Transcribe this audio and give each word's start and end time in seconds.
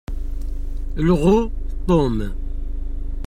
Lɣu 1.07 1.37
Tom. 1.87 2.17